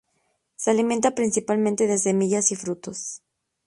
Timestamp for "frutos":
2.55-3.21